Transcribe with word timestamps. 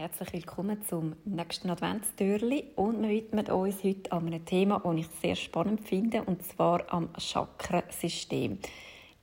Herzlich 0.00 0.32
willkommen 0.32 0.80
zum 0.88 1.14
nächsten 1.26 1.68
Adventstürli 1.68 2.70
und 2.74 3.02
wir 3.02 3.10
widmen 3.10 3.44
uns 3.48 3.84
heute 3.84 4.10
an 4.12 4.28
einem 4.28 4.46
Thema, 4.46 4.80
das 4.82 4.96
ich 4.96 5.06
sehr 5.20 5.36
spannend 5.36 5.86
finde, 5.86 6.22
und 6.22 6.42
zwar 6.42 6.90
am 6.90 7.10
Chakrasystem. 7.18 8.58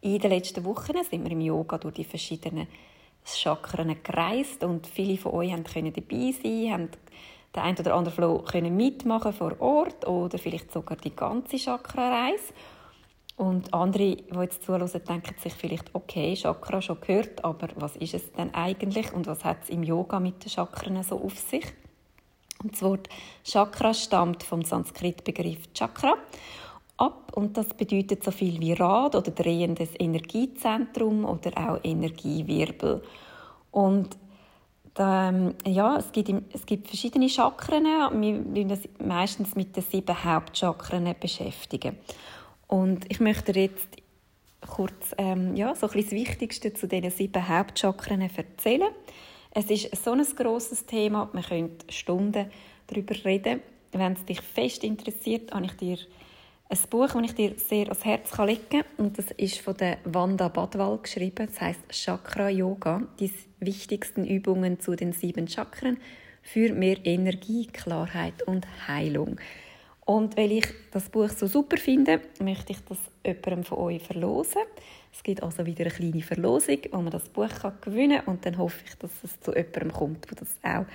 In 0.01 0.19
den 0.19 0.29
letzten 0.29 0.63
Wochen 0.65 1.03
sind 1.03 1.23
wir 1.23 1.31
im 1.31 1.41
Yoga 1.41 1.79
durch 1.79 1.95
die 1.95 2.03
verschiedenen 2.03 2.67
Chakren 3.25 3.97
gereist 4.03 4.63
und 4.63 4.85
viele 4.85 5.17
von 5.17 5.31
euch 5.31 5.51
können 5.63 5.93
dabei 5.93 6.31
sein, 6.43 6.71
haben 6.71 6.89
den 7.55 7.63
einen 7.63 7.79
oder 7.79 7.95
anderen 7.95 8.15
Flow 8.15 8.43
können 8.43 8.77
mitmachen 8.77 9.33
vor 9.33 9.59
Ort 9.59 10.07
oder 10.07 10.37
vielleicht 10.37 10.71
sogar 10.71 10.97
die 10.97 11.15
ganze 11.15 11.57
Chakra-Reise. 11.57 12.53
Und 13.37 13.71
andere, 13.71 14.15
die 14.15 14.35
jetzt 14.35 14.63
zuhören, 14.63 14.89
denken 15.07 15.35
sich 15.39 15.53
vielleicht, 15.53 15.93
okay, 15.93 16.33
Chakra 16.33 16.81
schon 16.81 16.99
gehört, 17.01 17.45
aber 17.45 17.69
was 17.75 17.95
ist 17.95 18.15
es 18.15 18.31
denn 18.33 18.51
eigentlich 18.55 19.13
und 19.13 19.27
was 19.27 19.45
hat 19.45 19.63
es 19.63 19.69
im 19.69 19.83
Yoga 19.83 20.19
mit 20.19 20.43
den 20.43 20.49
Chakren 20.49 21.01
so 21.03 21.21
auf 21.21 21.37
sich? 21.37 21.63
Und 22.63 22.73
das 22.73 22.81
Wort 22.81 23.07
Chakra 23.43 23.93
stammt 23.93 24.41
vom 24.41 24.63
Sanskrit-Begriff 24.63 25.71
Chakra 25.73 26.15
ab 26.97 27.31
und 27.35 27.55
das 27.57 27.75
bedeutet 27.75 28.23
so 28.23 28.31
viel 28.31 28.59
wie 28.59 28.73
Rad 28.73 29.15
oder 29.15 29.29
drehendes 29.29 29.91
Energiezentrum 29.99 31.23
oder 31.23 31.51
auch 31.55 31.79
Energiewirbel. 31.83 33.03
Und 33.69 34.17
ähm, 34.97 35.53
ja, 35.63 35.97
es 35.97 36.11
gibt, 36.11 36.31
es 36.55 36.65
gibt 36.65 36.87
verschiedene 36.87 37.29
Chakren. 37.29 37.85
Wir 37.85 38.65
uns 38.65 38.89
meistens 38.97 39.55
mit 39.55 39.75
den 39.75 39.83
sieben 39.83 40.23
Hauptchakren 40.23 41.13
beschäftigen. 41.19 41.97
Und 42.67 43.05
ich 43.09 43.19
möchte 43.19 43.57
jetzt 43.57 43.87
kurz 44.67 45.15
ähm, 45.17 45.55
ja, 45.55 45.75
so 45.75 45.87
ein 45.87 45.93
bisschen 45.93 46.17
das 46.17 46.27
Wichtigste 46.27 46.73
zu 46.73 46.87
diesen 46.87 47.11
sieben 47.11 47.47
Hauptchakren 47.47 48.21
erzählen. 48.21 48.89
Es 49.51 49.69
ist 49.69 50.03
so 50.03 50.11
ein 50.11 50.23
grosses 50.35 50.85
Thema, 50.85 51.29
man 51.33 51.43
könnte 51.43 51.91
Stunden 51.91 52.51
darüber 52.87 53.15
reden. 53.25 53.61
Wenn 53.91 54.13
es 54.13 54.25
dich 54.25 54.41
fest 54.41 54.83
interessiert, 54.83 55.53
habe 55.53 55.65
ich 55.65 55.73
dir 55.73 55.97
ein 56.69 56.77
Buch, 56.89 57.07
das 57.07 57.23
ich 57.23 57.33
dir 57.33 57.53
sehr 57.57 57.85
ans 57.85 58.03
Herz 58.03 58.37
legen 58.37 58.61
kann. 58.69 58.83
Und 58.97 59.17
das 59.17 59.31
ist 59.31 59.59
von 59.59 59.77
der 59.77 59.97
Wanda 60.03 60.49
Badwal 60.49 60.97
geschrieben. 60.97 61.47
Das 61.47 61.61
heißt 61.61 61.79
Chakra 61.89 62.49
Yoga, 62.49 63.03
die 63.19 63.31
wichtigsten 63.59 64.25
Übungen 64.25 64.79
zu 64.79 64.95
den 64.95 65.13
sieben 65.13 65.47
Chakren 65.47 65.97
für 66.41 66.73
mehr 66.73 66.97
Energie, 67.05 67.67
Klarheit 67.67 68.43
und 68.43 68.67
Heilung. 68.87 69.39
Und 70.07 70.37
weil 70.37 70.53
ich 70.53 70.65
das 70.91 71.09
Buch 71.09 71.27
so 71.27 71.47
super 71.47 71.75
finde, 71.75 72.21
möchte 72.39 72.71
ich 72.71 72.79
das 72.87 72.97
jemandem 73.25 73.65
von 73.65 73.77
euch 73.79 74.01
verlosen. 74.01 74.61
Es 75.11 75.21
gibt 75.21 75.43
also 75.43 75.65
wieder 75.65 75.83
eine 75.83 75.93
kleine 75.93 76.21
Verlosung, 76.21 76.77
wo 76.91 77.01
man 77.01 77.11
das 77.11 77.27
Buch 77.27 77.49
gewinnen 77.81 78.19
kann. 78.19 78.33
Und 78.33 78.45
dann 78.45 78.57
hoffe 78.57 78.79
ich, 78.87 78.95
dass 78.95 79.11
es 79.25 79.37
zu 79.41 79.51
jemandem 79.51 79.91
kommt, 79.91 80.25
der 80.29 80.37
das 80.37 80.55
auch 80.63 80.85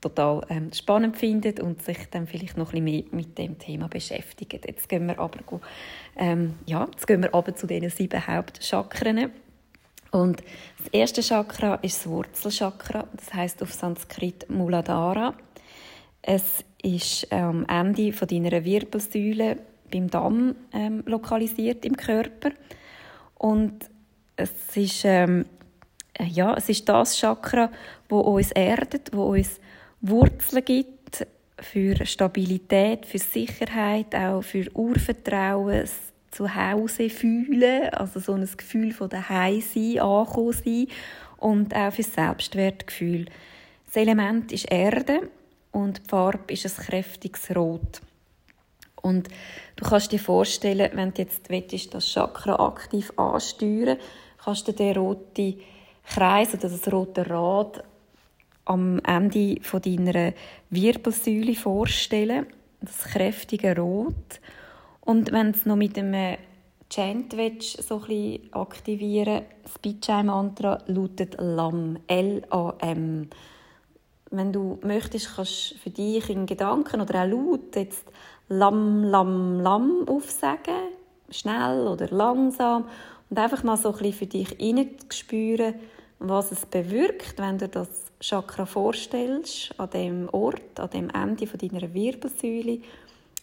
total 0.00 0.46
ähm, 0.50 0.72
spannend 0.72 1.16
findet 1.16 1.58
und 1.58 1.82
sich 1.82 1.98
dann 2.12 2.28
vielleicht 2.28 2.56
noch 2.56 2.72
ein 2.72 2.84
bisschen 2.84 3.08
mehr 3.10 3.18
mit 3.24 3.36
dem 3.38 3.58
Thema 3.58 3.88
beschäftigt. 3.88 4.64
Jetzt 4.64 4.88
gehen 4.88 5.06
wir 5.08 5.18
aber, 5.18 5.40
ähm, 6.16 6.54
ja, 6.64 6.86
jetzt 6.92 7.08
gehen 7.08 7.22
wir 7.22 7.34
aber 7.34 7.56
zu 7.56 7.66
diesen 7.66 7.90
sieben 7.90 8.24
Hauptchakren. 8.24 9.32
Und 10.12 10.44
das 10.78 10.86
erste 10.92 11.22
Chakra 11.22 11.74
ist 11.82 12.04
das 12.04 12.06
Wurzelchakra, 12.06 13.08
das 13.16 13.34
heißt 13.34 13.64
auf 13.64 13.72
Sanskrit 13.72 14.48
Muladhara. 14.48 15.34
Es 16.26 16.64
ist 16.82 17.30
am 17.30 17.66
Ende 17.66 18.10
von 18.14 18.26
deiner 18.26 18.64
Wirbelsäule 18.64 19.58
beim 19.92 20.08
Damm 20.08 20.56
ähm, 20.72 21.02
lokalisiert 21.04 21.84
im 21.84 21.98
Körper 21.98 22.50
und 23.34 23.74
es 24.34 24.50
ist 24.74 25.02
ähm, 25.04 25.44
ja 26.18 26.54
es 26.54 26.70
ist 26.70 26.88
das 26.88 27.18
Chakra, 27.18 27.70
wo 28.08 28.20
uns 28.20 28.52
erdet, 28.52 29.10
wo 29.12 29.34
uns 29.34 29.60
Wurzeln 30.00 30.64
gibt 30.64 31.26
für 31.58 32.06
Stabilität, 32.06 33.04
für 33.04 33.18
Sicherheit, 33.18 34.14
auch 34.14 34.40
für 34.40 34.66
Urvertrauen, 34.74 35.84
zu 36.30 36.54
Hause 36.54 37.10
fühlen, 37.10 37.90
also 37.90 38.18
so 38.18 38.32
ein 38.32 38.48
Gefühl 38.56 38.92
von 38.92 39.10
daheim 39.10 39.60
sein, 39.60 39.98
ankommen 40.00 40.52
sein 40.52 40.86
und 41.36 41.76
auch 41.76 41.92
für 41.92 42.02
Selbstwertgefühl. 42.02 43.26
Das 43.84 43.96
Element 43.96 44.50
ist 44.52 44.72
Erde 44.72 45.28
und 45.74 45.98
die 45.98 46.08
Farbe 46.08 46.52
ist 46.52 46.66
ein 46.66 46.86
kräftiges 46.86 47.54
Rot. 47.54 48.00
Und 49.02 49.28
du 49.76 49.84
kannst 49.84 50.12
dir 50.12 50.18
vorstellen, 50.18 50.90
wenn 50.94 51.12
du 51.12 51.20
jetzt 51.20 51.50
willst, 51.50 51.92
das 51.92 52.08
Chakra 52.08 52.54
aktiv 52.54 53.12
ansteuern 53.16 53.98
kannst 54.42 54.68
du 54.68 54.72
den 54.72 54.96
roten 54.96 55.60
Kreis 56.06 56.54
oder 56.54 56.68
das 56.68 56.90
rote 56.90 57.28
Rad 57.28 57.82
am 58.66 58.98
Ende 59.00 59.58
von 59.62 59.82
deiner 59.82 60.32
Wirbelsäule 60.70 61.54
vorstellen. 61.54 62.46
Das 62.80 63.04
kräftige 63.04 63.76
Rot. 63.76 64.40
Und 65.00 65.32
wenn 65.32 65.52
du 65.52 65.58
es 65.58 65.66
noch 65.66 65.76
mit 65.76 65.98
einem 65.98 66.38
Chant 66.88 67.36
willst, 67.36 67.82
so 67.82 68.02
ein 68.08 68.40
aktivieren 68.52 69.42
das 69.62 69.78
Bijay-Mantra 69.80 70.82
lautet 70.86 71.36
LAM. 71.38 71.98
L-A-M 72.06 73.28
wenn 74.36 74.52
du 74.52 74.78
möchtest, 74.82 75.36
kannst 75.36 75.72
du 75.72 75.78
für 75.78 75.90
dich 75.90 76.28
in 76.30 76.46
Gedanken 76.46 77.00
oder 77.00 77.22
auch 77.22 77.28
laut 77.28 77.76
jetzt 77.76 78.04
Lam, 78.48 79.04
Lam, 79.04 79.60
Lam 79.60 80.08
aufsagen, 80.08 80.90
schnell 81.30 81.86
oder 81.86 82.08
langsam 82.08 82.86
und 83.30 83.38
einfach 83.38 83.62
mal 83.62 83.76
so 83.76 83.90
ein 83.92 83.98
bisschen 83.98 84.12
für 84.12 84.26
dich 84.26 84.56
spüren, 85.10 85.74
was 86.18 86.52
es 86.52 86.66
bewirkt, 86.66 87.38
wenn 87.38 87.58
du 87.58 87.68
das 87.68 87.88
Chakra 88.20 88.66
vorstellst, 88.66 89.78
an 89.78 89.90
dem 89.90 90.28
Ort, 90.30 90.78
an 90.78 90.90
dem 90.90 91.10
Ende 91.10 91.46
von 91.46 91.58
deiner 91.58 91.92
Wirbelsäule 91.92 92.80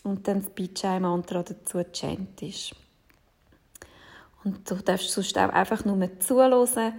und 0.03 0.27
dann 0.27 0.41
das 0.41 0.49
Bijay-Mantra 0.49 1.43
dazu 1.43 1.83
chantest. 1.93 2.75
Und 4.43 4.69
du 4.69 4.75
darfst 4.75 5.11
sonst 5.11 5.37
auch 5.37 5.49
einfach 5.49 5.85
nur 5.85 6.19
zuhören 6.19 6.93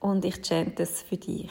und 0.00 0.24
ich 0.24 0.40
chante 0.46 0.84
es 0.84 1.02
für 1.02 1.16
dich. 1.16 1.50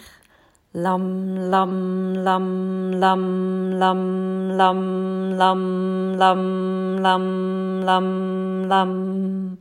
Lam, 0.75 1.35
lam, 1.35 2.16
lam, 2.16 2.91
lam, 2.94 3.72
lam, 3.78 4.57
lam, 4.57 5.38
lam, 5.38 6.16
lam, 6.17 6.97
lam, 6.97 7.84
lam, 7.84 8.67
lam. 8.67 9.57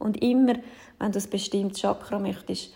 Und 0.00 0.20
immer, 0.20 0.54
wenn 0.98 1.12
du 1.12 1.20
ein 1.20 1.30
bestimmtes 1.30 1.80
Chakra 1.80 2.18
möchtest, 2.18 2.74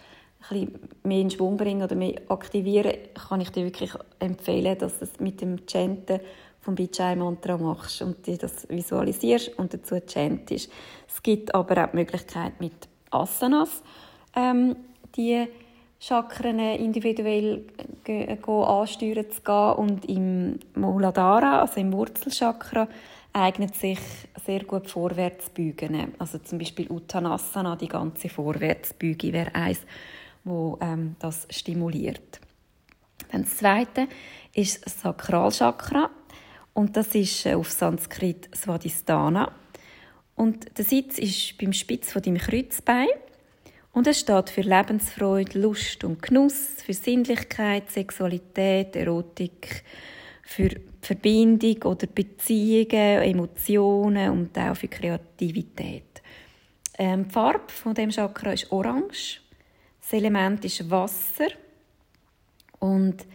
ein 0.50 0.66
bisschen 0.66 0.88
mehr 1.02 1.20
in 1.20 1.30
Schwung 1.30 1.56
bringen 1.56 1.82
oder 1.82 1.96
mehr 1.96 2.14
aktivieren, 2.28 2.92
kann 3.28 3.40
ich 3.40 3.50
dir 3.50 3.64
wirklich 3.64 3.90
empfehlen, 4.20 4.78
dass 4.78 5.00
du 5.00 5.04
es 5.06 5.18
mit 5.18 5.40
dem 5.40 5.66
Chanten 5.66 6.20
vom 6.60 6.76
Bijay 6.76 7.16
Mantra 7.16 7.58
machst 7.58 8.02
und 8.02 8.24
dir 8.24 8.38
das 8.38 8.68
visualisierst 8.68 9.58
und 9.58 9.74
dazu 9.74 9.96
chantest. 10.06 10.70
Es 11.08 11.20
gibt 11.20 11.52
aber 11.56 11.86
auch 11.86 11.90
die 11.90 11.96
Möglichkeit 11.96 12.60
mit 12.60 12.86
Asanas, 13.10 13.82
ähm, 14.36 14.76
die 15.16 15.48
Chakren 16.02 16.58
individuell 16.58 17.64
ansteuern 18.44 19.30
zu 19.30 19.40
gehen. 19.42 19.72
Und 19.76 20.04
im 20.06 20.58
Muladhara, 20.74 21.60
also 21.60 21.80
im 21.80 21.92
Wurzelchakra, 21.92 22.88
eignet 23.32 23.76
sich 23.76 24.00
sehr 24.44 24.64
gut 24.64 24.90
Vorwärtsbeugen. 24.90 26.14
Also 26.18 26.38
zum 26.38 26.58
Beispiel 26.58 26.90
Uttanasana, 26.90 27.76
die 27.76 27.86
ganze 27.86 28.28
Vorwärtsbeuge, 28.28 29.32
wäre 29.32 29.54
eins, 29.54 29.78
wo 30.42 30.76
ähm, 30.80 31.14
das 31.20 31.46
stimuliert. 31.50 32.40
Dann 33.30 33.42
das 33.42 33.58
zweite 33.58 34.08
ist 34.54 34.84
das 34.84 35.00
Sakralchakra 35.00 36.10
und 36.74 36.96
das 36.96 37.14
ist 37.14 37.46
äh, 37.46 37.54
auf 37.54 37.70
Sanskrit 37.70 38.50
Svadhisthana. 38.56 39.52
Und 40.34 40.76
der 40.76 40.84
Sitz 40.84 41.18
ist 41.18 41.56
beim 41.58 41.72
Spitz 41.72 42.10
von 42.10 42.22
deinem 42.22 42.38
Kreuzbein 42.38 43.06
und 43.92 44.06
es 44.06 44.20
steht 44.20 44.50
für 44.50 44.62
Lebensfreude, 44.62 45.58
Lust 45.58 46.02
und 46.04 46.22
Genuss, 46.22 46.82
für 46.84 46.94
Sinnlichkeit, 46.94 47.90
Sexualität, 47.90 48.96
Erotik, 48.96 49.84
für 50.42 50.70
Verbindung 51.00 51.82
oder 51.84 52.06
Beziehungen, 52.06 53.22
Emotionen 53.22 54.30
und 54.30 54.58
auch 54.58 54.76
für 54.76 54.88
Kreativität. 54.88 56.22
Ähm, 56.98 57.24
die 57.24 57.30
Farbe 57.30 57.72
von 57.72 57.94
dem 57.94 58.10
Chakra 58.10 58.52
ist 58.52 58.70
orange. 58.70 59.40
Das 60.00 60.12
Element 60.12 60.64
ist 60.64 60.90
Wasser. 60.90 61.48
Und 62.78 63.26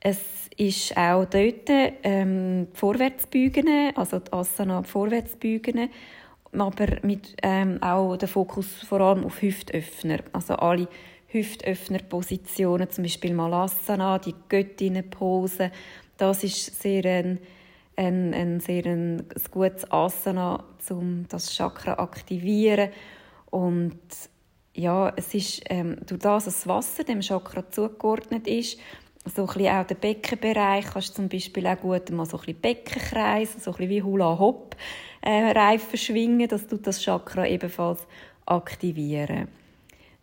es 0.00 0.18
ist 0.56 0.96
auch 0.96 1.24
dort 1.24 1.68
ähm, 1.68 2.68
Vorwärtsbeugen, 2.72 3.96
also 3.96 4.18
die 4.18 4.32
Asana 4.32 4.82
Vorwärtsbeugen 4.82 5.90
aber 6.60 6.98
mit 7.02 7.36
ähm, 7.42 7.82
auch 7.82 8.16
der 8.16 8.28
Fokus 8.28 8.66
vor 8.84 9.00
allem 9.00 9.24
auf 9.24 9.42
Hüftöffner. 9.42 10.18
Also 10.32 10.54
alle 10.54 10.88
Hüftöffner-Positionen, 11.28 12.90
zum 12.90 13.04
Beispiel 13.04 13.34
Malasana, 13.34 14.18
die 14.18 14.34
Göttinnenpose, 14.48 15.70
das 16.16 16.44
ist 16.44 16.80
sehr 16.80 17.04
ein, 17.04 17.38
ein, 17.96 18.32
ein 18.32 18.60
sehr 18.60 18.86
ein, 18.86 19.20
ein 19.20 19.26
gutes 19.50 19.90
Asana, 19.90 20.64
um 20.90 21.26
das 21.28 21.54
Chakra 21.54 21.94
aktivieren. 21.94 22.90
Und 23.50 23.98
ja, 24.74 25.12
es 25.16 25.34
ist, 25.34 25.62
ähm, 25.70 25.96
durch 26.06 26.20
das, 26.20 26.44
dass 26.44 26.54
das 26.54 26.66
Wasser 26.66 27.04
dem 27.04 27.20
Chakra 27.20 27.68
zugeordnet 27.68 28.46
ist, 28.46 28.78
so 29.34 29.42
ein 29.42 29.46
bisschen 29.46 29.76
auch 29.76 29.86
den 29.86 29.98
Beckenbereich 29.98 30.86
kannst 30.86 31.10
du 31.10 31.14
zum 31.14 31.28
Beispiel 31.28 31.66
auch 31.66 31.80
gut 31.80 32.10
mal 32.10 32.26
so 32.26 32.36
ein 32.38 32.44
bisschen 32.44 32.60
Beckenkreis, 32.60 33.52
so 33.62 33.70
ein 33.70 33.76
bisschen 33.76 33.90
wie 33.90 34.02
Hula 34.02 34.38
Hop 34.38 34.76
äh, 35.22 35.78
schwingen, 35.96 36.48
dass 36.48 36.66
du 36.66 36.76
das 36.76 37.02
Chakra 37.02 37.46
ebenfalls 37.46 38.06
aktivieren. 38.46 39.48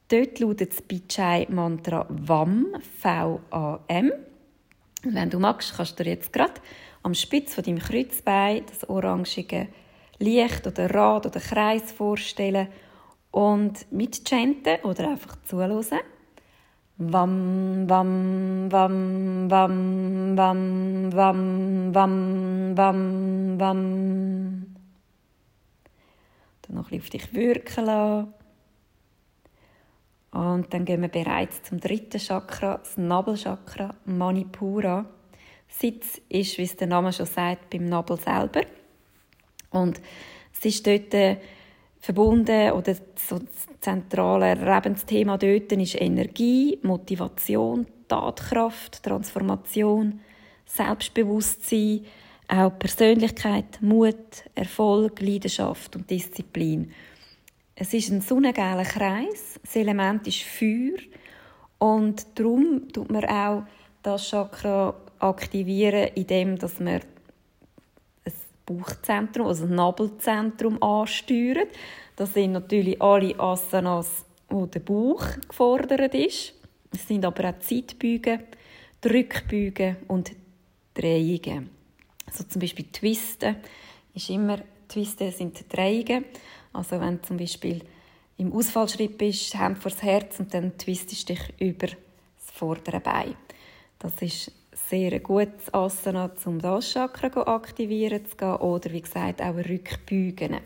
Dort 0.07 0.39
lautet 0.39 0.71
das 0.71 0.81
Bichai 0.81 1.47
Mantra 1.49 2.05
VAM, 2.09 2.67
V-A-M. 3.01 4.11
wenn 5.03 5.29
du 5.29 5.39
magst, 5.39 5.75
kannst 5.75 5.99
du 5.99 6.03
dir 6.03 6.11
jetzt 6.11 6.31
gerade 6.31 6.61
am 7.03 7.13
Spitz 7.13 7.55
von 7.55 7.63
deinem 7.63 7.79
Kreuzbein 7.79 8.63
das 8.67 8.87
orangige 8.89 9.67
Licht 10.19 10.65
oder 10.67 10.93
Rad 10.93 11.25
oder 11.25 11.39
Kreis 11.39 11.91
vorstellen 11.91 12.67
und 13.31 13.91
mitchanten 13.91 14.77
oder 14.83 15.09
einfach 15.09 15.35
zuhören. 15.43 15.99
Wam, 17.11 17.89
wam, 17.89 18.71
wam, 18.71 19.49
wam, 19.49 20.37
wam, 20.37 21.15
wam, 21.15 21.93
wam, 21.93 22.77
wam, 22.77 23.59
wam. 23.59 24.75
Dann 26.61 26.75
noch 26.75 26.91
ein 26.91 26.99
auf 26.99 27.09
dich 27.09 27.33
wirken 27.33 27.85
lassen. 27.85 28.33
Und 30.31 30.73
dann 30.73 30.85
gehen 30.85 31.01
wir 31.01 31.09
bereits 31.09 31.61
zum 31.63 31.79
dritten 31.79 32.19
Chakra, 32.19 32.77
das 32.77 32.97
Nabelchakra, 32.97 33.93
Manipura. 34.05 35.05
Sitz 35.67 36.21
ist, 36.29 36.57
wie 36.57 36.63
es 36.63 36.75
der 36.75 36.87
Name 36.87 37.13
schon 37.13 37.25
sagt, 37.25 37.69
beim 37.69 37.85
Nabel 37.87 38.17
selber. 38.17 38.61
Und 39.69 40.01
es 40.53 40.65
ist 40.65 40.87
dort 40.87 41.13
äh, 41.13 41.37
verbunden 42.03 42.73
oder 42.73 42.95
so 43.15 43.39
das 43.39 43.79
zentrale 43.79 44.55
Lebensthema 44.55 45.37
dort 45.37 45.71
ist 45.71 46.01
Energie, 46.01 46.77
Motivation, 46.81 47.87
Tatkraft, 48.09 49.01
Transformation, 49.01 50.19
Selbstbewusstsein, 50.65 52.01
auch 52.49 52.77
Persönlichkeit, 52.77 53.81
Mut, 53.81 54.43
Erfolg, 54.53 55.21
Leidenschaft 55.21 55.95
und 55.95 56.09
Disziplin. 56.09 56.91
Es 57.73 57.93
ist 57.93 58.11
ein 58.11 58.19
sonnengelber 58.19 58.83
Kreis, 58.83 59.57
das 59.63 59.77
Element 59.77 60.27
ist 60.27 60.43
Feuer 60.43 60.99
und 61.79 62.25
darum 62.35 62.89
tut 62.91 63.11
man 63.11 63.23
auch 63.23 63.63
das 64.01 64.29
Chakra 64.29 64.93
aktivieren, 65.19 66.09
indem 66.15 66.57
man 66.79 66.99
Bauchzentrum, 68.65 69.47
also 69.47 69.65
das 69.65 69.75
Nabelzentrum 69.75 70.81
ansteuern. 70.81 71.67
Das 72.15 72.33
sind 72.33 72.53
natürlich 72.53 73.01
alle 73.01 73.37
Asanas, 73.39 74.25
wo 74.49 74.65
der 74.65 74.79
Bauch 74.79 75.25
gefordert 75.47 76.13
ist. 76.13 76.53
Es 76.91 77.07
sind 77.07 77.25
aber 77.25 77.49
auch 77.49 77.59
Zeitbeugen, 77.59 78.43
Drückbeugen 79.01 79.97
und 80.07 80.31
Drehungen. 80.93 81.69
Also 82.25 82.43
zum 82.45 82.61
Beispiel 82.61 82.85
Twisten 82.91 83.55
ist 84.13 84.29
immer, 84.29 84.59
Twisten 84.87 85.31
sind 85.31 85.65
Drehungen. 85.73 86.25
Also 86.71 86.99
wenn 86.99 87.17
du 87.17 87.21
zum 87.23 87.37
Beispiel 87.37 87.81
im 88.37 88.53
Ausfallschritt 88.53 89.17
bist, 89.17 89.55
Hand 89.55 89.79
vor 89.79 89.91
das 89.91 90.03
Herz 90.03 90.39
und 90.39 90.53
dann 90.53 90.77
twistest 90.77 91.29
du 91.29 91.33
dich 91.33 91.53
über 91.59 91.87
das 91.87 92.51
vordere 92.53 92.99
Bein. 92.99 93.35
Das 93.99 94.21
ist 94.21 94.51
sehr 94.75 95.19
gutes 95.19 95.73
Asana, 95.73 96.31
um 96.45 96.59
das 96.59 96.91
Chakra 96.91 97.41
aktivieren 97.43 98.25
zu 98.25 98.35
gehen. 98.35 98.55
Oder 98.55 98.91
wie 98.91 99.01
gesagt, 99.01 99.41
auch 99.41 99.55
Rückbeugen. 99.55 100.59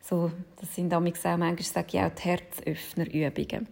So, 0.00 0.30
das 0.60 0.74
sind 0.74 0.94
auch 0.94 1.00
manchmal 1.00 1.58
sage 1.62 1.86
ich 1.92 2.00
auch 2.00 2.10
die 2.10 2.22
Herzöffnerübungen. 2.22 3.68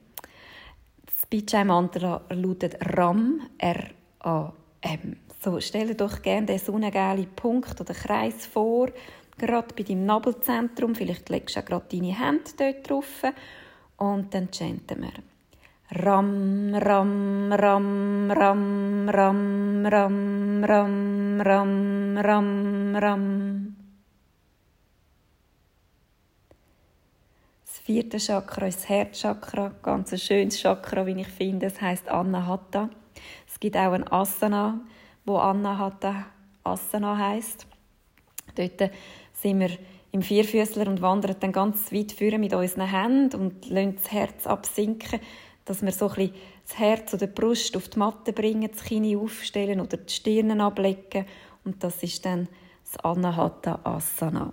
Das 1.07 1.27
Bijay-Mantra 1.31 2.23
lautet 2.29 2.77
RAM, 2.97 3.41
R-A-M. 3.59 5.17
So, 5.43 5.61
stell 5.61 5.89
dir 5.89 5.95
doch 5.95 6.21
gerne 6.23 6.47
den 6.47 6.59
sonnengelben 6.59 7.35
Punkt 7.35 7.81
oder 7.81 7.95
Kreis 7.95 8.47
vor, 8.47 8.91
gerade 9.39 9.75
bei 9.75 9.83
deinem 9.83 10.05
Nabelzentrum. 10.05 10.95
Vielleicht 10.95 11.29
legst 11.31 11.57
du 11.57 11.61
auch 11.61 11.65
gerade 11.65 11.87
deine 11.91 12.19
Hände 12.19 12.51
dort 12.59 12.91
drauf 12.91 13.23
und 13.97 14.35
dann 14.35 14.53
chanten 14.53 15.03
wir. 15.03 15.36
Ram, 15.89 16.75
ram, 16.75 17.53
ram, 17.53 18.33
ram, 18.33 19.09
ram, 19.09 19.87
ram, 19.87 20.65
ram, 20.65 21.41
ram, 21.41 22.19
ram, 22.19 22.97
ram. 22.97 23.77
Das 27.65 27.79
vierte 27.79 28.19
Chakra 28.19 28.67
ist 28.67 28.81
das 28.81 28.89
Herzchakra, 28.89 29.75
ganz 29.81 30.13
ein 30.13 30.19
schönes 30.19 30.61
Chakra, 30.61 31.07
wie 31.07 31.21
ich 31.21 31.29
finde. 31.29 31.67
Es 31.67 31.81
heißt 31.81 32.09
Anahata. 32.09 32.91
Es 33.47 33.61
gibt 33.61 33.77
auch 33.77 33.93
ein 33.93 34.11
Asana, 34.11 34.81
wo 35.25 35.37
Anahata 35.37 36.27
Asana 36.65 37.17
heißt. 37.17 37.65
Dort 38.57 38.91
sind 39.35 39.61
wir 39.61 39.71
im 40.11 40.23
Vierfüßler 40.23 40.89
und 40.89 41.01
wandern 41.01 41.37
dann 41.39 41.53
ganz 41.53 41.93
weit 41.93 42.11
führen 42.11 42.41
mit 42.41 42.55
unseren 42.55 42.91
Händen 42.91 43.41
und 43.41 43.69
lassen 43.69 43.95
das 43.95 44.11
Herz 44.11 44.49
absinken 44.49 45.21
dass 45.67 45.83
wir 45.83 45.93
so 45.93 46.09
ein 46.09 46.31
das 46.67 46.79
Herz 46.79 47.13
oder 47.13 47.27
die 47.27 47.33
Brust 47.33 47.77
auf 47.77 47.89
die 47.89 47.99
Matte 47.99 48.33
bringen, 48.33 48.71
das 48.71 48.85
Kinn 48.85 49.17
aufstellen 49.17 49.81
oder 49.81 49.99
die 49.99 50.13
Stirn 50.13 50.61
ablegen 50.61 51.27
und 51.65 51.83
das 51.85 52.03
ist 52.03 52.25
dann 52.25 52.49
das 52.85 53.05
Anahata 53.05 53.81
Asana. 53.85 54.51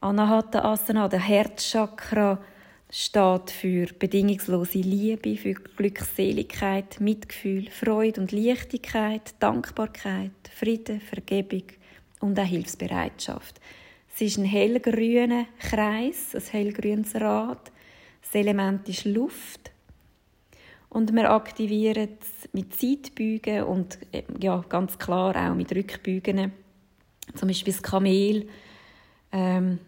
Anahata 0.00 0.72
Asana, 0.72 1.08
der 1.08 1.20
Herzchakra, 1.20 2.38
steht 2.90 3.50
für 3.50 3.86
bedingungslose 3.86 4.78
Liebe, 4.78 5.36
für 5.36 5.54
Glückseligkeit, 5.54 7.00
Mitgefühl, 7.00 7.70
Freude 7.70 8.20
und 8.20 8.32
Leichtigkeit, 8.32 9.34
Dankbarkeit, 9.40 10.30
Frieden, 10.54 11.00
Vergebung 11.00 11.64
und 12.20 12.38
auch 12.38 12.44
Hilfsbereitschaft. 12.44 13.60
Es 14.14 14.20
ist 14.20 14.38
ein 14.38 14.44
hellgrüner 14.44 15.46
Kreis, 15.58 16.34
ein 16.34 16.42
hellgrünes 16.42 17.14
Rad. 17.16 17.72
Das 18.22 18.34
Element 18.34 18.88
ist 18.88 19.04
Luft 19.04 19.73
und 20.94 21.12
wir 21.12 21.30
aktivieren 21.30 22.08
es 22.20 22.48
mit 22.52 22.72
Zeitbeugen 22.74 23.64
und 23.64 23.98
äh, 24.12 24.22
ja, 24.40 24.64
ganz 24.68 24.96
klar 24.96 25.34
auch 25.34 25.54
mit 25.54 25.74
Rückbeugen. 25.74 26.52
Zum 27.34 27.48
Beispiel 27.48 27.72
das 27.72 27.82
Kamel. 27.82 28.48
Ähm, 29.32 29.80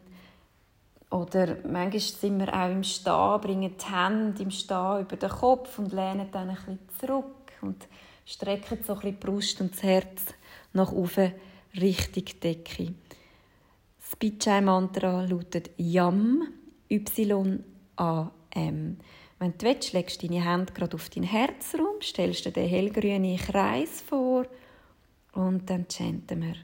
oder 1.11 1.59
manchmal 1.63 2.01
sind 2.01 2.41
wir 2.41 2.53
auch 2.53 2.71
im 2.71 2.83
Stehen, 2.83 3.41
bringen 3.41 3.75
die 3.79 3.85
Hände 3.85 4.43
im 4.43 4.51
Stehen 4.51 5.03
über 5.03 5.17
den 5.17 5.31
Kopf 5.31 5.79
und 5.79 5.93
lehnen 5.93 6.27
dann 6.33 6.51
ein 6.51 6.57
bisschen 6.57 6.81
zurück 6.99 7.53
und 7.63 7.87
strecken 8.25 8.79
so 8.85 8.95
ein 8.95 8.99
bisschen 8.99 9.17
die 9.21 9.27
Brust 9.27 9.61
und 9.61 9.73
das 9.75 9.85
Herz 9.85 10.25
nach 10.73 10.91
oben 10.91 11.33
Richtung 11.81 12.25
Decke. 12.43 12.95
Das 14.01 14.17
Bijay-Mantra 14.17 15.25
lautet 15.25 15.71
YAM, 15.77 16.49
Y-A-M. 16.91 17.57
Wenn 19.39 19.53
du 19.59 19.67
willst, 19.67 19.93
legst 19.93 20.23
du 20.23 20.29
deine 20.29 20.45
Hände 20.45 20.73
gerade 20.73 20.95
auf 20.95 21.11
deinen 21.11 21.25
Herzraum, 21.25 22.01
stellst 22.03 22.47
dir 22.47 22.53
den 22.53 22.69
hellgrünen 22.69 23.37
Kreis 23.37 24.01
vor 24.01 24.47
und 25.33 25.69
dann 25.69 25.87
chanten 25.89 26.43
wir. 26.43 26.57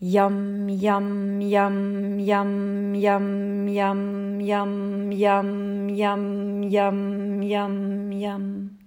Yam, 0.00 0.68
yam, 0.68 1.40
yam, 1.40 2.18
yam, 2.18 2.94
yam, 2.94 3.68
yam, 3.68 4.40
yam, 4.40 5.10
yam, 5.10 5.88
yam, 5.88 6.62
yam, 6.64 7.42
yam, 7.42 8.12
yam. 8.12 8.78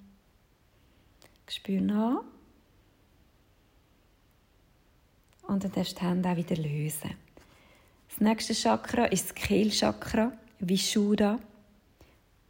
Spür 1.48 1.82
nach. 1.82 2.24
Und 5.48 5.64
dann 5.64 5.72
darfst 5.72 5.96
du 5.96 6.00
die 6.02 6.06
Hände 6.06 6.30
auch 6.30 6.36
wieder 6.36 6.58
lösen. 6.58 7.16
Das 8.10 8.20
nächste 8.20 8.54
Chakra 8.54 9.06
ist 9.06 9.26
das 9.26 9.36
Kehlchakra, 9.36 10.32
Vishuddha. 10.60 11.40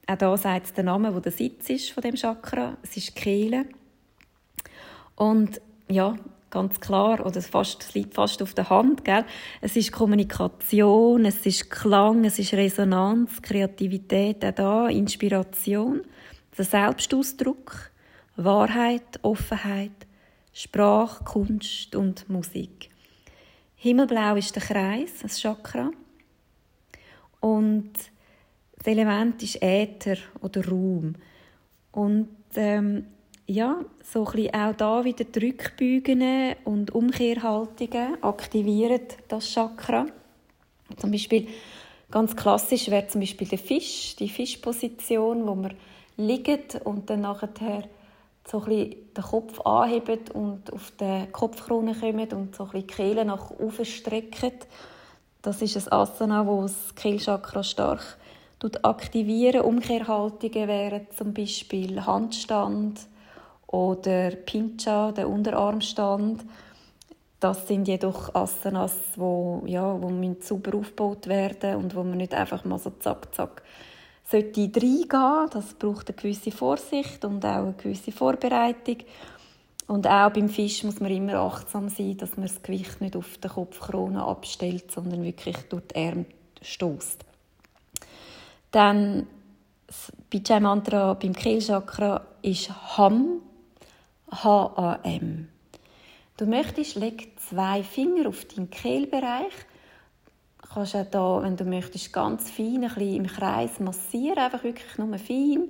Auch 0.07 0.17
da 0.17 0.37
sagt 0.37 0.67
es 0.67 0.73
der 0.73 0.83
Name, 0.83 1.15
wo 1.15 1.19
der 1.19 1.31
Sitz 1.31 1.69
ist 1.69 1.91
von 1.91 2.01
dem 2.01 2.15
Chakra. 2.15 2.77
Es 2.83 2.95
ist 2.95 3.15
Kehle. 3.15 3.65
Und 5.15 5.61
ja, 5.87 6.15
ganz 6.49 6.79
klar, 6.79 7.25
oder 7.25 7.41
fast, 7.41 7.83
es 7.83 7.93
liegt 7.95 8.13
fast 8.13 8.41
auf 8.41 8.53
der 8.53 8.69
Hand, 8.69 9.03
gell? 9.03 9.25
Es 9.61 9.75
ist 9.75 9.91
Kommunikation, 9.91 11.25
es 11.25 11.45
ist 11.45 11.69
Klang, 11.69 12.23
es 12.23 12.39
ist 12.39 12.53
Resonanz, 12.53 13.41
Kreativität 13.41 14.43
auch 14.45 14.51
da, 14.51 14.87
Inspiration, 14.87 16.01
der 16.57 16.65
Selbstausdruck, 16.65 17.91
Wahrheit, 18.35 19.19
Offenheit, 19.21 19.91
Sprache, 20.53 21.23
Kunst 21.23 21.95
und 21.95 22.29
Musik. 22.29 22.89
Himmelblau 23.75 24.35
ist 24.35 24.55
der 24.55 24.63
Kreis, 24.63 25.19
das 25.21 25.39
Chakra. 25.39 25.91
Und 27.39 27.91
das 28.85 28.93
Element 28.93 29.41
ist 29.41 29.63
Äther 29.63 30.17
oder 30.41 30.67
Raum. 30.67 31.15
Und 31.91 32.29
ähm, 32.55 33.07
ja, 33.47 33.79
so 34.03 34.27
ein 34.27 34.53
auch 34.53 34.75
da 34.75 35.03
wieder 35.03 35.25
Drückbügen 35.25 36.53
und 36.65 36.93
Umkehrhaltungen 36.93 38.21
aktivieren 38.21 39.01
das 39.27 39.51
Chakra. 39.51 40.05
Zum 40.97 41.09
Beispiel 41.09 41.47
ganz 42.11 42.35
klassisch 42.35 42.89
wäre 42.91 43.07
zum 43.07 43.21
Beispiel 43.21 43.47
der 43.47 43.57
Fisch, 43.57 44.15
die 44.17 44.29
Fischposition, 44.29 45.47
wo 45.47 45.55
man 45.55 45.73
liegt 46.17 46.75
und 46.85 47.09
dann 47.09 47.21
nachher 47.21 47.89
so 48.47 48.59
ein 48.59 48.65
bisschen 48.65 49.13
den 49.17 49.23
Kopf 49.23 49.61
anheben 49.61 50.19
und 50.33 50.71
auf 50.71 50.91
den 50.91 51.31
Kopfkrone 51.31 51.95
kommen 51.95 52.31
und 52.33 52.55
so 52.55 52.65
ein 52.65 52.69
bisschen 52.69 52.87
die 52.87 52.93
Kehle 52.93 53.25
nach 53.25 53.49
oben 53.49 53.85
strecken. 53.85 54.53
Das 55.41 55.63
ist 55.63 55.75
ein 55.75 55.91
Asana, 55.91 56.45
wo 56.45 56.61
das 56.61 56.93
Kehlchakra 56.93 57.63
stark 57.63 58.19
aktivieren. 58.83 59.61
Umkehrhaltungen 59.61 60.67
wären 60.67 61.07
zum 61.15 61.33
Beispiel 61.33 62.05
Handstand 62.05 63.01
oder 63.67 64.31
Pincha, 64.31 65.11
der 65.11 65.29
Unterarmstand. 65.29 66.43
Das 67.39 67.67
sind 67.67 67.87
jedoch 67.87 68.33
Asanas, 68.33 68.95
wo, 69.15 69.63
ja, 69.65 70.01
wo 70.01 70.09
sauber 70.39 70.77
aufgebaut 70.77 71.27
werden 71.27 71.75
und 71.75 71.95
wo 71.95 72.03
man 72.03 72.17
nicht 72.17 72.33
einfach 72.33 72.65
mal 72.65 72.79
so 72.79 72.91
zack, 72.99 73.33
zack 73.35 73.63
sollte 74.29 74.61
reingehen. 74.61 75.49
Das 75.51 75.73
braucht 75.75 76.09
eine 76.09 76.15
gewisse 76.15 76.51
Vorsicht 76.51 77.23
und 77.25 77.45
auch 77.45 77.57
eine 77.57 77.73
gewisse 77.73 78.11
Vorbereitung. 78.11 78.97
Und 79.87 80.07
auch 80.07 80.31
beim 80.31 80.49
Fisch 80.49 80.83
muss 80.83 80.99
man 80.99 81.11
immer 81.11 81.35
achtsam 81.35 81.89
sein, 81.89 82.17
dass 82.17 82.37
man 82.37 82.47
das 82.47 82.63
Gewicht 82.63 83.01
nicht 83.01 83.15
auf 83.15 83.37
den 83.37 83.51
Kopfkrone 83.51 84.23
abstellt, 84.23 84.91
sondern 84.91 85.23
wirklich 85.23 85.57
durch 85.69 85.83
die 85.87 85.95
Arme 85.95 86.25
stößt. 86.61 87.23
Dann 88.75 89.25
das 89.87 90.11
Vijay 90.29 90.59
Mantra 90.59 91.13
beim 91.13 91.31
Kehlchakra 91.31 92.27
ist 92.41 92.97
Ham, 92.97 93.41
H-A-M. 94.29 95.47
Du 96.35 96.45
möchtest, 96.45 96.95
leg 96.95 97.39
zwei 97.39 97.83
Finger 97.83 98.27
auf 98.27 98.43
deinen 98.43 98.69
Kehlbereich 98.69 99.53
kannst 100.73 100.93
auch 100.93 101.05
da, 101.09 101.41
wenn 101.41 101.55
du 101.55 101.63
möchtest, 101.63 102.11
ganz 102.11 102.51
fein 102.51 102.83
ein 102.83 102.93
bisschen 102.93 103.15
im 103.15 103.27
Kreis 103.27 103.79
massieren, 103.79 104.39
einfach 104.39 104.65
wirklich 104.65 104.97
nur 104.97 105.17
fein. 105.19 105.69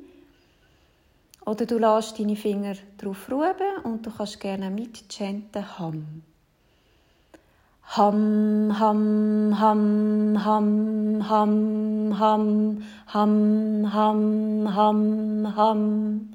Oder 1.46 1.68
du 1.68 1.78
lässt 1.78 2.18
deine 2.18 2.36
Finger 2.36 2.74
drauf 2.98 3.30
ruhen 3.32 3.84
und 3.84 4.04
du 4.04 4.10
kannst 4.10 4.40
gerne 4.40 4.72
mit 4.72 5.14
chanten 5.14 5.78
Ham. 5.78 6.24
Ham, 7.88 8.78
ham, 8.78 9.60
ham, 9.60 10.36
ham, 10.44 11.22
ham, 11.30 12.20
ham, 12.20 12.84
ham, 13.08 13.94
ham, 13.94 14.76
ham, 14.76 15.56
ham. 15.56 16.34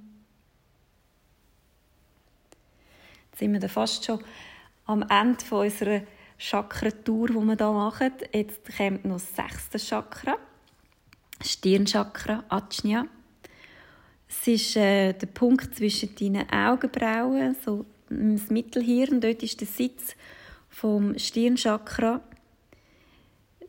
Jetzt 3.31 3.39
sind 3.39 3.61
wir 3.61 3.69
fast 3.69 4.05
schon 4.05 4.21
am 4.87 5.03
Ende 5.03 5.45
unserer 5.51 6.03
Chakratour, 6.39 7.29
die 7.29 7.35
wir 7.35 7.57
hier 7.57 7.73
machen. 7.73 8.13
Jetzt 8.33 8.77
kommt 8.77 9.05
noch 9.05 9.21
das 9.21 9.35
sechste 9.37 9.79
Chakra, 9.79 10.37
Stirnchakra, 11.45 12.45
Ajna. 12.49 13.07
Es 14.29 14.47
ist 14.47 14.77
äh, 14.77 15.13
der 15.13 15.27
Punkt 15.27 15.75
zwischen 15.75 16.15
deinen 16.15 16.49
Augenbrauen, 16.51 17.57
so 17.63 17.85
das 18.09 18.49
Mittelhirn, 18.49 19.21
dort 19.21 19.43
ist 19.43 19.61
der 19.61 19.67
Sitz 19.67 20.17
vom 20.71 21.19
Stirnchakra. 21.19 22.21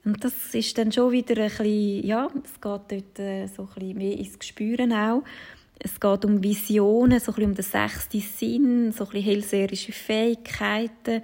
Und 0.06 0.24
das 0.24 0.56
ist 0.56 0.78
dann 0.78 0.92
schon 0.92 1.12
wieder 1.12 1.36
ein 1.42 1.50
bisschen, 1.50 2.06
ja, 2.06 2.30
es 2.44 2.54
geht 2.54 2.64
dort 2.64 3.20
äh, 3.20 3.48
so 3.48 3.64
ein 3.64 3.68
bisschen 3.68 3.98
mehr 3.98 4.18
ins 4.18 4.40
Gespüren 4.40 4.94
auch. 4.94 5.24
Es 5.78 6.00
geht 6.00 6.26
um 6.26 6.42
Visionen, 6.44 7.20
so 7.20 7.32
ein 7.32 7.36
bisschen 7.36 7.50
um 7.50 7.56
den 7.56 7.66
sechsten 7.66 8.22
Sinn, 8.22 8.92
so 8.92 9.04
ein 9.04 9.10
bisschen 9.10 9.26
hellseherische 9.26 9.92
Fähigkeiten, 9.92 11.22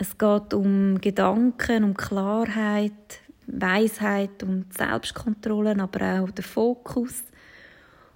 es 0.00 0.16
geht 0.16 0.54
um 0.54 0.98
Gedanken, 0.98 1.84
um 1.84 1.94
Klarheit, 1.94 3.20
Weisheit 3.46 4.42
und 4.42 4.72
Selbstkontrolle, 4.72 5.78
aber 5.78 6.22
auch 6.22 6.30
den 6.30 6.42
Fokus. 6.42 7.22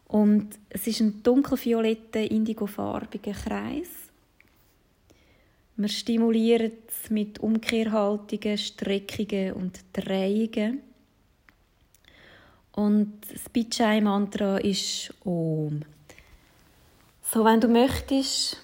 Und 0.07 0.49
es 0.71 0.87
ist 0.87 1.01
ein 1.01 1.23
dunkelvioletter, 1.23 2.23
indigofarbiger 2.23 3.33
Kreis. 3.33 3.91
Wir 5.77 5.89
stimulieren 5.89 6.71
es 6.87 7.11
mit 7.11 7.41
Umkehrhaltungen, 7.41 8.57
Streckungen 8.57 9.55
und 9.55 9.81
Drehungen. 9.93 10.83
Und 12.71 13.21
das 13.33 13.49
Bijay-Mantra 13.49 14.59
ist 14.59 15.13
Om. 15.25 15.83
So, 17.23 17.45
wenn 17.45 17.61
du 17.61 17.67
möchtest, 17.67 18.57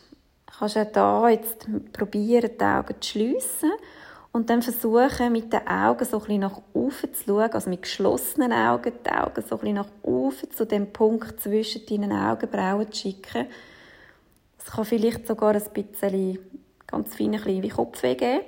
kannst 0.46 0.76
du 0.76 1.00
auch 1.00 1.26
hier 1.26 1.36
jetzt 1.36 1.66
probieren, 1.92 2.50
die 2.56 2.64
Augen 2.64 2.94
zu 3.00 3.08
schliessen 3.08 3.72
und 4.30 4.48
dann 4.48 4.62
versuchen, 4.62 5.32
mit 5.32 5.52
den 5.52 5.66
Augen 5.66 6.04
so 6.04 6.22
ein 6.22 6.40
nach 6.40 6.60
oben 6.72 7.12
zu 7.12 7.24
schauen, 7.26 7.50
also 7.50 7.70
mit 7.70 7.82
geschlossenen 7.82 8.52
Augen 8.52 8.92
die 9.04 9.10
Augen 9.10 9.42
so 9.48 9.58
ein 9.60 9.74
nach 9.74 9.90
oben 10.02 10.50
zu 10.52 10.64
dem 10.64 10.92
Punkt 10.92 11.40
zwischen 11.40 11.86
deinen 11.86 12.12
Augenbrauen 12.12 12.92
zu 12.92 13.00
schicken. 13.00 13.46
Es 14.58 14.66
kann 14.66 14.84
vielleicht 14.84 15.26
sogar 15.26 15.54
ein 15.54 15.62
bisschen, 15.72 16.38
ganz 16.90 17.14
fein 17.14 17.34
ein 17.34 17.42
bisschen 17.42 17.70
Kopfweh 17.70 18.14
geben, 18.14 18.44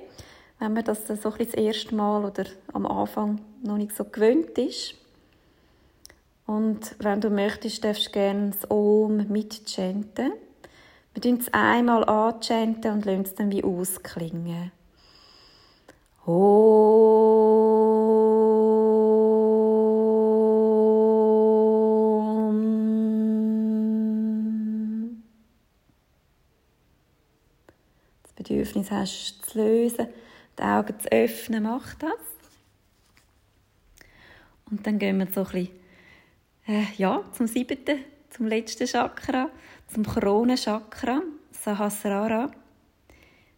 wenn 0.59 0.73
man 0.73 0.83
das 0.83 1.07
so 1.07 1.13
ein 1.13 1.17
bisschen 1.17 1.45
das 1.45 1.53
erste 1.53 1.95
Mal 1.95 2.25
oder 2.25 2.45
am 2.73 2.85
Anfang 2.85 3.41
noch 3.61 3.77
nicht 3.77 3.95
so 3.95 4.03
gewöhnt 4.03 4.57
ist. 4.57 4.95
Und 6.45 6.95
wenn 6.99 7.21
du 7.21 7.29
möchtest, 7.29 7.83
darfst 7.83 8.07
du 8.07 8.11
gerne 8.11 8.51
das 8.51 8.69
Om 8.69 9.27
mitchanten. 9.29 10.33
Wir 11.13 11.21
tun 11.21 11.37
es 11.39 11.53
einmal 11.53 12.03
anchanten 12.03 12.91
und 12.91 13.05
lassen 13.05 13.21
es 13.21 13.35
dann 13.35 13.51
wie 13.51 13.63
ausklingen. 13.63 14.71
Das 16.25 16.33
Bedürfnis 28.43 28.91
hast 28.91 29.45
zu 29.45 29.57
lösen, 29.57 30.07
die 30.57 30.63
Augen 30.63 30.99
zu 30.99 31.11
öffnen, 31.11 31.63
mach 31.63 31.95
das. 31.95 32.11
Und 34.69 34.85
dann 34.85 34.99
gehen 34.99 35.19
wir 35.19 35.27
so 35.27 35.41
ein 35.41 35.45
bisschen, 35.45 35.69
äh, 36.67 36.83
ja, 36.97 37.23
zum 37.31 37.47
siebten, 37.47 37.99
zum 38.29 38.47
letzten 38.47 38.87
Chakra 38.87 39.49
zum 39.87 40.05
Kronenchakra, 40.05 41.21
Sahasrara. 41.51 42.51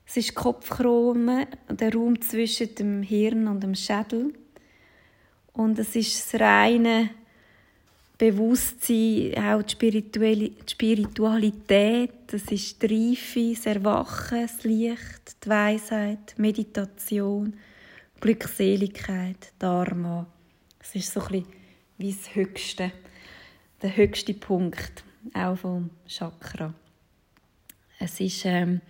Es 0.05 0.17
ist 0.17 0.29
die 0.29 0.33
Kopfkrone, 0.35 1.47
der 1.69 1.93
Raum 1.93 2.21
zwischen 2.21 2.75
dem 2.75 3.01
Hirn 3.01 3.47
und 3.47 3.61
dem 3.61 3.73
Schädel. 3.73 4.33
Und 5.53 5.79
es 5.79 5.95
ist 5.95 6.33
das 6.33 6.41
reine 6.41 7.09
Bewusstsein, 8.17 9.33
auch 9.37 9.61
die 9.61 10.53
Spiritualität, 10.69 12.11
es 12.31 12.45
ist 12.49 12.81
die 12.81 13.11
Reife, 13.11 13.53
das 13.53 13.65
Erwachen, 13.65 14.41
das 14.41 14.63
Licht, 14.63 15.43
die 15.43 15.49
Weisheit, 15.49 16.33
Meditation, 16.37 17.53
Glückseligkeit, 18.21 19.51
Dharma. 19.59 20.25
Es 20.79 20.95
ist 20.95 21.11
so 21.11 21.19
ein 21.21 21.27
bisschen 21.27 21.47
wie 21.97 22.13
das 22.13 22.35
Höchste, 22.35 22.91
der 23.81 23.97
höchste 23.97 24.33
Punkt 24.33 25.03
auch 25.33 25.57
vom 25.57 25.89
Chakra. 26.07 26.73
Es 27.99 28.19
ist, 28.19 28.45
ähm, 28.45 28.81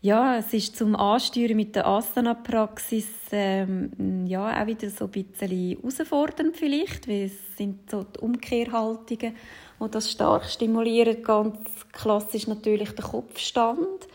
ja, 0.00 0.36
es 0.38 0.52
ist 0.52 0.76
zum 0.76 0.94
Ansteuern 0.94 1.56
mit 1.56 1.74
der 1.74 1.86
Asana-Praxis 1.86 3.08
ähm, 3.32 4.26
ja, 4.26 4.62
auch 4.62 4.66
wieder 4.66 4.90
so 4.90 5.06
ein 5.06 5.10
bisschen 5.10 5.76
herausfordernd 5.76 6.56
vielleicht, 6.56 7.08
weil 7.08 7.24
es 7.24 7.56
sind 7.56 7.90
so 7.90 8.04
die 8.04 8.20
Umkehrhaltungen, 8.20 9.34
die 9.80 9.90
das 9.90 10.10
stark 10.10 10.44
stimulieren. 10.44 11.22
Ganz 11.24 11.58
klassisch 11.90 12.46
natürlich 12.46 12.92
der 12.92 13.06
Kopfstand, 13.06 14.06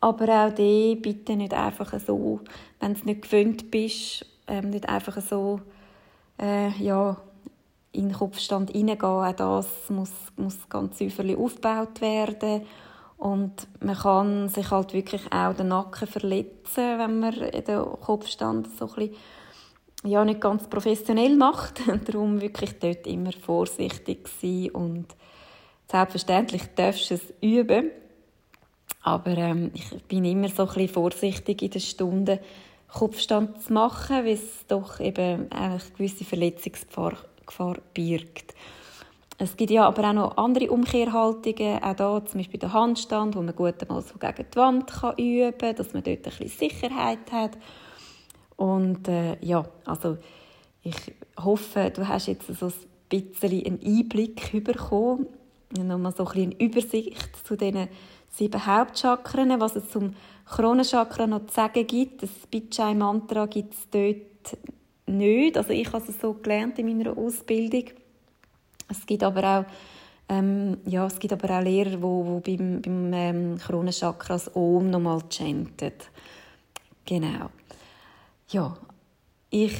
aber 0.00 0.46
auch 0.46 0.54
die 0.54 0.96
bitte 0.96 1.36
nicht 1.36 1.54
einfach 1.54 1.98
so, 2.00 2.40
wenn 2.80 2.94
du 2.94 3.04
nicht 3.06 3.22
gewöhnt 3.22 3.70
bist, 3.70 4.26
ähm, 4.46 4.70
nicht 4.70 4.86
einfach 4.90 5.22
so 5.22 5.60
äh, 6.38 6.68
ja, 6.82 7.16
in 7.92 8.08
den 8.08 8.12
Kopfstand 8.12 8.72
hineingehen. 8.72 9.10
Auch 9.10 9.32
das 9.32 9.88
muss, 9.88 10.12
muss 10.36 10.68
ganz 10.68 10.98
säuferlich 10.98 11.38
aufgebaut 11.38 12.02
werden. 12.02 12.66
Und 13.16 13.68
man 13.80 13.96
kann 13.96 14.48
sich 14.48 14.70
halt 14.70 14.92
wirklich 14.92 15.22
auch 15.32 15.54
den 15.54 15.68
Nacken 15.68 16.08
verletzen, 16.08 16.98
wenn 16.98 17.20
man 17.20 17.32
den 17.32 17.84
Kopfstand 18.00 18.68
so 18.76 18.86
ein 18.88 18.94
bisschen, 18.94 19.16
ja, 20.04 20.24
nicht 20.24 20.40
ganz 20.40 20.68
professionell 20.68 21.36
macht. 21.36 21.80
Darum 22.06 22.40
wirklich 22.40 22.78
dort 22.78 23.06
immer 23.06 23.32
vorsichtig 23.32 24.28
sein 24.28 24.70
und 24.70 25.06
selbstverständlich 25.90 26.62
darfst 26.74 27.10
du 27.10 27.14
es 27.14 27.34
üben. 27.40 27.90
Aber 29.02 29.36
ähm, 29.36 29.70
ich 29.74 30.02
bin 30.04 30.24
immer 30.24 30.48
so 30.48 30.62
ein 30.62 30.68
bisschen 30.68 30.88
vorsichtig 30.88 31.62
in 31.62 31.70
den 31.70 31.80
Stunden, 31.80 32.38
Kopfstand 32.88 33.60
zu 33.62 33.72
machen, 33.72 34.24
weil 34.24 34.34
es 34.34 34.66
doch 34.68 35.00
eben 35.00 35.50
eine 35.50 35.80
gewisse 35.96 36.24
Verletzungsgefahr 36.24 37.16
Gefahr 37.46 37.76
birgt. 37.92 38.54
Es 39.36 39.56
gibt 39.56 39.70
ja 39.70 39.86
aber 39.86 40.10
auch 40.10 40.12
noch 40.12 40.36
andere 40.36 40.70
Umkehrhaltungen, 40.70 41.82
auch 41.82 41.96
da 41.96 42.24
zum 42.24 42.38
Beispiel 42.38 42.60
der 42.60 42.72
Handstand, 42.72 43.34
wo 43.34 43.42
man 43.42 43.54
gut 43.54 43.88
mal 43.88 44.00
so 44.00 44.16
gegen 44.18 44.46
die 44.50 44.56
Wand 44.56 44.86
kann 44.86 45.16
üben 45.18 45.58
kann, 45.58 45.74
dass 45.74 45.92
man 45.92 46.04
dort 46.04 46.18
ein 46.18 46.22
bisschen 46.22 46.48
Sicherheit 46.48 47.32
hat. 47.32 47.58
Und 48.56 49.08
äh, 49.08 49.36
ja, 49.40 49.64
also 49.84 50.18
ich 50.82 50.96
hoffe, 51.42 51.90
du 51.94 52.06
hast 52.06 52.28
jetzt 52.28 52.46
so 52.46 52.66
ein 52.66 52.72
bisschen 53.08 53.66
einen 53.66 53.80
Einblick 53.84 54.64
bekommen, 54.64 55.26
nochmal 55.76 56.14
so 56.14 56.26
ein 56.26 56.42
eine 56.42 56.60
Übersicht 56.60 57.44
zu 57.44 57.56
diesen 57.56 57.88
sieben 58.30 58.66
Hauptchakren, 58.66 59.60
was 59.60 59.76
es 59.76 59.88
zum 59.90 60.14
Kronenchakra 60.46 61.26
noch 61.26 61.46
zu 61.46 61.54
sagen 61.54 61.86
gibt. 61.86 62.22
Das 62.22 62.30
Bijay-Mantra 62.50 63.46
gibt 63.46 63.74
es 63.74 63.88
dort 63.90 64.58
nicht. 65.06 65.56
Also 65.56 65.70
ich 65.70 65.92
habe 65.92 66.04
es 66.06 66.20
so 66.20 66.34
gelernt 66.34 66.78
in 66.78 66.86
meiner 66.86 67.16
Ausbildung. 67.16 67.84
Es 68.88 69.06
gibt 69.06 69.22
aber 69.22 69.60
auch 69.60 69.64
ähm, 70.28 70.78
ja, 70.86 71.06
es 71.06 71.18
gibt 71.18 71.32
aber 71.32 71.58
auch 71.58 71.62
Lehrer, 71.62 71.96
die, 72.40 72.56
die 72.56 72.56
beim, 72.56 72.80
beim 72.80 73.12
ähm, 73.12 73.58
Kronenchakra 73.58 74.34
das 74.34 74.54
Om 74.56 74.90
nochmal 74.90 75.20
chanten. 75.28 75.92
Genau. 77.04 77.50
Ja, 78.48 78.74
ich 79.50 79.76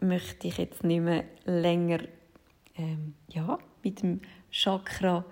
möchte 0.00 0.40
dich 0.40 0.58
jetzt 0.58 0.84
nicht 0.84 1.00
mehr 1.00 1.24
länger 1.44 2.00
ähm, 2.76 3.14
ja, 3.28 3.58
mit 3.82 4.02
dem 4.02 4.20
Chakra 4.50 5.24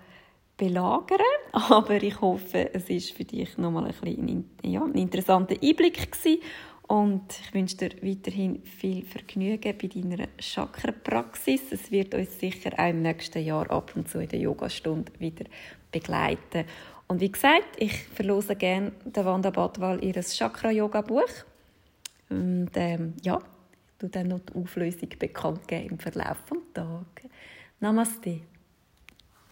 belagern, 0.57 1.19
aber 1.53 2.03
ich 2.03 2.19
hoffe, 2.19 2.73
es 2.73 2.89
ist 2.89 3.11
für 3.11 3.23
dich 3.23 3.57
nochmal 3.57 3.93
ein, 4.05 4.49
ja, 4.63 4.83
ein 4.83 4.95
interessanter 4.95 5.55
Einblick 5.63 6.11
gewesen 6.11 6.41
und 6.89 7.39
ich 7.39 7.53
wünsche 7.53 7.77
dir 7.77 7.91
weiterhin 8.01 8.63
viel 8.63 9.05
Vergnügen 9.05 9.77
bei 9.77 9.87
deiner 9.87 10.27
Chakra-Praxis. 10.39 11.71
Es 11.71 11.91
wird 11.91 12.15
uns 12.15 12.39
sicher 12.39 12.71
auch 12.79 12.89
im 12.89 13.03
nächsten 13.03 13.45
Jahr 13.45 13.69
ab 13.69 13.91
und 13.95 14.09
zu 14.09 14.19
in 14.19 14.27
der 14.27 14.39
Yogastunde 14.39 15.11
wieder 15.19 15.45
begleiten. 15.91 16.65
Und 17.07 17.21
wie 17.21 17.31
gesagt, 17.31 17.75
ich 17.77 17.95
verlose 18.05 18.55
gerne 18.55 18.91
Wanda 19.13 19.51
Badwal 19.51 20.03
ihr 20.03 20.13
Chakra-Yoga-Buch. 20.13 21.29
Und 22.29 22.71
ähm, 22.73 23.13
ja, 23.21 23.39
du 23.99 24.07
dann 24.07 24.29
noch 24.29 24.39
die 24.39 24.55
Auflösung 24.55 25.09
bekannt 25.19 25.67
geben 25.67 25.89
im 25.91 25.99
Verlauf 25.99 26.37
des 26.49 26.73
Tages. 26.73 27.31
Namaste. 27.79 28.41